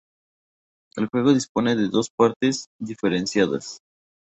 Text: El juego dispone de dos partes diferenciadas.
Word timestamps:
El 0.95 1.09
juego 1.09 1.31
dispone 1.31 1.75
de 1.75 1.87
dos 1.87 2.09
partes 2.09 2.65
diferenciadas. 2.79 3.81